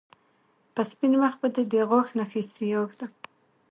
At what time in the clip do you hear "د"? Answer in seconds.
1.71-1.73